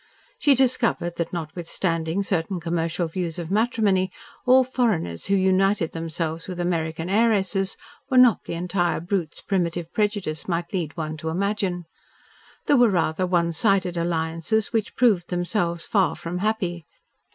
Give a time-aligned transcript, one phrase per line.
[0.39, 4.11] She discovered that notwithstanding certain commercial views of matrimony,
[4.47, 7.77] all foreigners who united themselves with American heiresses
[8.09, 11.85] were not the entire brutes primitive prejudice might lead one to imagine.
[12.65, 16.87] There were rather one sided alliances which proved themselves far from happy.